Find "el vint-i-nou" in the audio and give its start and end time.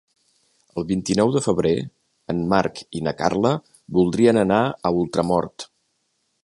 0.81-1.33